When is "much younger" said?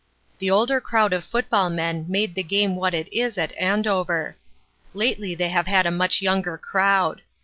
5.91-6.57